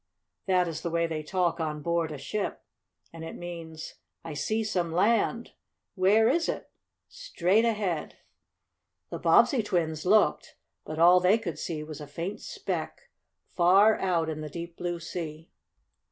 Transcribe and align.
That 0.47 0.67
is 0.67 0.81
the 0.81 0.89
way 0.89 1.05
they 1.05 1.21
talk 1.21 1.59
on 1.59 1.83
board 1.83 2.11
a 2.11 2.17
ship 2.17 2.63
and 3.13 3.23
it 3.23 3.35
means: 3.35 3.99
"I 4.23 4.33
see 4.33 4.63
some 4.63 4.91
land." 4.91 5.51
"Where 5.93 6.27
is 6.27 6.49
it?" 6.49 6.71
"Straight 7.07 7.65
ahead." 7.65 8.15
The 9.11 9.19
Bobbsey 9.19 9.61
twins 9.61 10.03
looked, 10.03 10.55
but 10.85 10.97
all 10.97 11.19
they 11.19 11.37
could 11.37 11.59
see 11.59 11.83
was 11.83 12.01
a 12.01 12.07
faint 12.07 12.41
speck, 12.41 13.11
far 13.45 13.99
out 13.99 14.27
in 14.27 14.41
the 14.41 14.49
deep, 14.49 14.75
blue 14.75 14.99
sea. 14.99 15.51